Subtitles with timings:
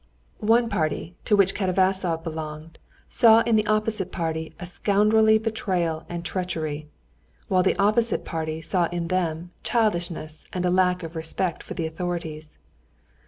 [0.39, 6.25] One party, to which Katavasov belonged, saw in the opposite party a scoundrelly betrayal and
[6.25, 6.87] treachery,
[7.49, 12.57] while the opposite party saw in them childishness and lack of respect for the authorities.